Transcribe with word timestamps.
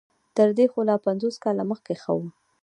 تر 0.35 0.49
دې 0.57 0.65
خو 0.71 0.79
لا 0.89 0.95
پنځوس 1.07 1.35
کاله 1.43 1.63
مخکې 1.71 1.93
ښه 2.01 2.11
وو. 2.17 2.27